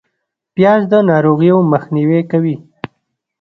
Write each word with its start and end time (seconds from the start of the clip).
پیاز 0.55 0.81
د 0.91 0.93
ناروغیو 1.09 1.57
مخنیوی 1.71 2.21
کوي 2.31 2.55